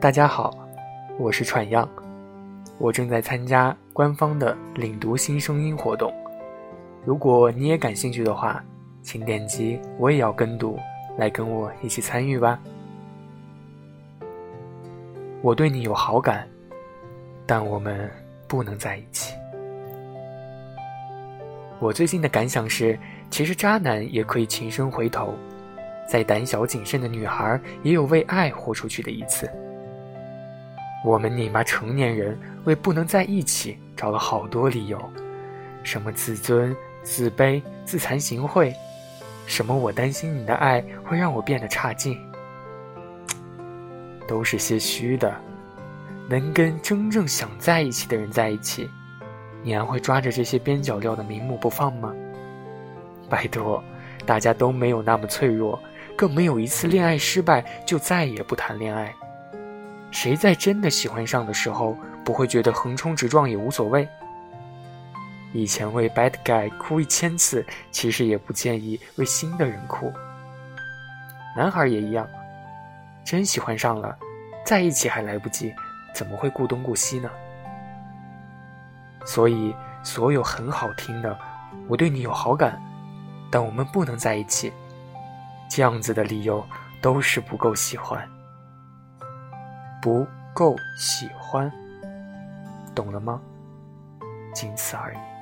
[0.00, 0.56] 大家好，
[1.18, 1.88] 我是喘样，
[2.78, 6.14] 我正在参加官方的领读新声音活动。
[7.04, 8.64] 如果你也感兴趣的话，
[9.02, 10.78] 请点击“我也要跟读”
[11.18, 12.60] 来跟我一起参与吧。
[15.42, 16.48] 我对你有好感，
[17.44, 18.08] 但我们
[18.46, 19.34] 不能在一起。
[21.80, 22.96] 我最近的感想是，
[23.30, 25.34] 其实渣男也可以情深回头，
[26.08, 29.50] 再胆小谨慎的女孩也有为爱豁出去的一次。
[31.04, 34.98] 我们你妈成年人为不能在一起找了好多理由，
[35.82, 38.74] 什么自尊、自卑、自惭形秽，
[39.46, 42.18] 什么我担心你的爱会让我变得差劲，
[44.26, 45.34] 都是些虚的。
[46.28, 48.90] 能跟真正想在一起的人在一起。
[49.62, 52.14] 你还会抓着这些边角料的名目不放吗？
[53.28, 53.82] 拜托，
[54.26, 55.80] 大家都没有那么脆弱，
[56.16, 59.14] 更没有一次恋爱失败就再也不谈恋爱。
[60.10, 64.08] 谁在真的喜欢上的时候不会觉得横冲直撞也无所谓？
[65.52, 70.12] 以前为 bad guy 哭一千次，其实也不介意为新的人哭。
[71.56, 72.28] 男孩也一样，
[73.24, 74.16] 真喜欢上了，
[74.64, 75.74] 在一起还来不及，
[76.14, 77.30] 怎么会顾东顾西呢？
[79.24, 81.38] 所以，所有很好听的
[81.88, 82.80] “我对你有好感，
[83.50, 84.72] 但我们不能在一起”
[85.70, 86.64] 这样子的理由，
[87.00, 88.26] 都是不够喜欢，
[90.08, 91.70] 不够喜欢，
[92.94, 93.42] 懂了吗？
[94.54, 95.37] 仅此而已。